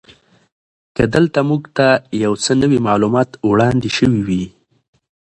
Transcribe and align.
که 0.95 1.03
دلته 1.13 1.39
موږ 1.49 1.63
ته 1.77 1.87
یو 2.23 2.33
څه 2.43 2.51
نوي 2.61 2.79
معلومات 2.87 3.29
وړاندې 3.49 3.89
شوي 3.97 4.21
وی. 4.27 4.43